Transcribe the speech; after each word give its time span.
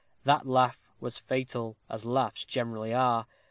That 0.23 0.47
laugh 0.47 0.79
was 0.99 1.19
fatal, 1.19 1.77
as 1.87 2.05
laughs 2.05 2.43
generally 2.43 2.91
are. 2.91 3.27